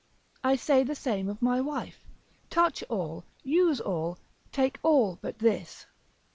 I 0.43 0.55
say 0.55 0.83
the 0.83 0.95
same 0.95 1.29
of 1.29 1.43
my 1.43 1.61
wife, 1.61 2.03
touch 2.49 2.83
all, 2.89 3.23
use 3.43 3.79
all, 3.79 4.17
take 4.51 4.79
all 4.81 5.19
but 5.21 5.37
this. 5.37 5.85